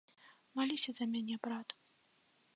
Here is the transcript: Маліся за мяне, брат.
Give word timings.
Маліся 0.59 0.91
за 1.01 1.05
мяне, 1.13 1.35
брат. 1.43 1.79